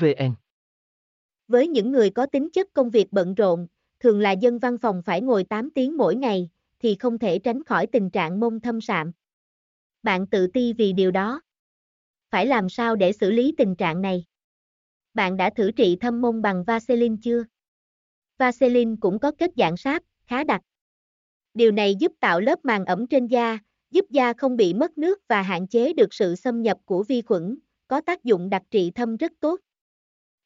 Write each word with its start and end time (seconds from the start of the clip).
vn 0.00 0.34
với 1.48 1.68
những 1.68 1.92
người 1.92 2.10
có 2.10 2.26
tính 2.26 2.50
chất 2.52 2.66
công 2.74 2.90
việc 2.90 3.12
bận 3.12 3.34
rộn 3.34 3.66
thường 4.00 4.20
là 4.20 4.32
dân 4.32 4.58
văn 4.58 4.78
phòng 4.78 5.02
phải 5.04 5.20
ngồi 5.20 5.44
8 5.44 5.70
tiếng 5.70 5.96
mỗi 5.96 6.16
ngày 6.16 6.50
thì 6.78 6.96
không 7.00 7.18
thể 7.18 7.38
tránh 7.38 7.64
khỏi 7.64 7.86
tình 7.86 8.10
trạng 8.10 8.40
mông 8.40 8.60
thâm 8.60 8.80
sạm. 8.80 9.12
Bạn 10.02 10.26
tự 10.26 10.46
ti 10.46 10.72
vì 10.72 10.92
điều 10.92 11.10
đó. 11.10 11.40
Phải 12.30 12.46
làm 12.46 12.68
sao 12.68 12.96
để 12.96 13.12
xử 13.12 13.30
lý 13.30 13.54
tình 13.58 13.76
trạng 13.76 14.02
này? 14.02 14.24
Bạn 15.14 15.36
đã 15.36 15.50
thử 15.50 15.70
trị 15.70 15.96
thâm 16.00 16.20
mông 16.20 16.42
bằng 16.42 16.64
Vaseline 16.64 17.16
chưa? 17.22 17.44
Vaseline 18.38 18.96
cũng 19.00 19.18
có 19.18 19.32
kết 19.38 19.50
dạng 19.56 19.76
sáp, 19.76 20.02
khá 20.26 20.44
đặc. 20.44 20.60
Điều 21.54 21.72
này 21.72 21.94
giúp 21.94 22.12
tạo 22.20 22.40
lớp 22.40 22.64
màng 22.64 22.84
ẩm 22.84 23.06
trên 23.06 23.26
da, 23.26 23.58
giúp 23.90 24.04
da 24.10 24.32
không 24.32 24.56
bị 24.56 24.74
mất 24.74 24.98
nước 24.98 25.18
và 25.28 25.42
hạn 25.42 25.68
chế 25.68 25.92
được 25.92 26.14
sự 26.14 26.34
xâm 26.34 26.62
nhập 26.62 26.78
của 26.84 27.02
vi 27.02 27.22
khuẩn, 27.22 27.58
có 27.88 28.00
tác 28.00 28.24
dụng 28.24 28.50
đặc 28.50 28.62
trị 28.70 28.90
thâm 28.90 29.16
rất 29.16 29.32
tốt. 29.40 29.60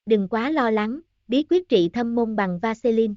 Đừng 0.06 0.28
quá 0.28 0.50
lo 0.50 0.70
lắng, 0.70 1.00
bí 1.28 1.44
quyết 1.50 1.68
trị 1.68 1.90
thâm 1.92 2.14
mông 2.14 2.36
bằng 2.36 2.58
Vaseline. 2.58 3.14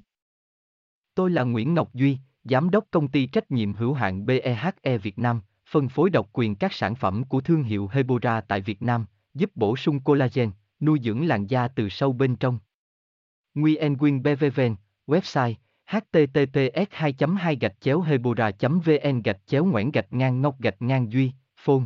Tôi 1.16 1.32
là 1.32 1.44
Nguyễn 1.44 1.74
Ngọc 1.74 1.94
Duy, 1.94 2.18
Giám 2.44 2.70
đốc 2.70 2.86
công 2.92 3.08
ty 3.08 3.26
trách 3.26 3.52
nhiệm 3.52 3.74
hữu 3.74 3.94
hạn 3.94 4.26
BEHE 4.26 4.98
Việt 4.98 5.20
Nam, 5.20 5.42
phân 5.70 5.90
phối 5.90 6.10
độc 6.10 6.30
quyền 6.34 6.56
các 6.56 6.74
sản 6.74 6.96
phẩm 6.96 7.24
của 7.24 7.42
thương 7.42 7.64
hiệu 7.64 7.90
Hebora 7.92 8.42
tại 8.42 8.62
Việt 8.62 8.82
Nam, 8.82 9.06
giúp 9.34 9.52
bổ 9.56 9.76
sung 9.76 10.00
collagen, 10.00 10.52
nuôi 10.80 11.00
dưỡng 11.04 11.28
làn 11.28 11.48
da 11.48 11.68
từ 11.68 11.90
sâu 11.90 12.14
bên 12.14 12.36
trong. 12.36 12.60
Nguyen 13.54 13.98
Quyên 13.98 14.24
BVVN, 14.24 14.76
website 15.08 15.54
https 15.86 16.88
2 16.90 17.14
2 17.38 17.58
hebora 18.06 18.52
vn 18.60 19.22
gạch 19.22 19.42
chéo 19.48 19.66
ngoãn 19.66 19.92
gạch 19.92 20.14
ngang 20.14 20.42
ngọc 20.42 20.56
gạch 20.60 20.82
ngang 20.82 21.12
duy 21.12 21.32
phone 21.58 21.86